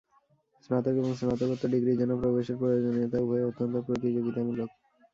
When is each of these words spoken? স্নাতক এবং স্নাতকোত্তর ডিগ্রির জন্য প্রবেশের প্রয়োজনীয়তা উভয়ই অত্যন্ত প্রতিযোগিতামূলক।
স্নাতক 0.63 0.95
এবং 0.95 1.11
স্নাতকোত্তর 1.13 1.71
ডিগ্রির 1.73 1.99
জন্য 2.01 2.13
প্রবেশের 2.21 2.59
প্রয়োজনীয়তা 2.61 3.17
উভয়ই 3.19 3.47
অত্যন্ত 3.49 3.75
প্রতিযোগিতামূলক। 3.87 4.69